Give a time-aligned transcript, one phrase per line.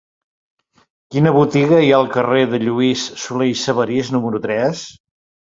[1.15, 4.85] Quina botiga hi ha al carrer de Lluís Solé i Sabarís número tres?